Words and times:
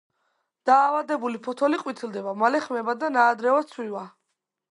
დაავადებული 0.69 1.41
ფოთოლი 1.47 1.79
ყვითლდება, 1.83 2.33
მალე 2.43 2.61
ხმება 2.65 2.97
და 3.05 3.13
ნაადრევად 3.19 3.71
ცვივა. 3.75 4.05